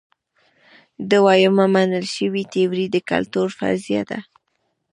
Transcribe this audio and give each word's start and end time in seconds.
دویمه 1.09 1.65
منل 1.75 2.05
شوې 2.15 2.43
تیوري 2.51 2.85
د 2.91 2.97
کلتور 3.11 3.47
فرضیه 3.57 4.03
ده. 4.09 4.19